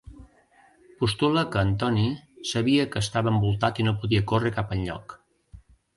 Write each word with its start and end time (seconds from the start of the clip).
Postula 1.01 1.43
que 1.55 1.59
Antony 1.67 2.07
sabia 2.53 2.87
que 2.95 3.03
estava 3.05 3.31
envoltat 3.35 3.83
i 3.83 3.87
no 3.89 3.97
podia 4.03 4.27
córrer 4.33 4.53
cap 4.57 4.75
enlloc. 4.79 5.15